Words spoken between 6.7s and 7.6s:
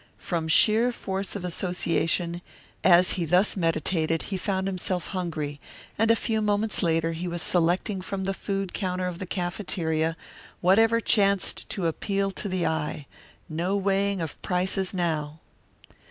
later he was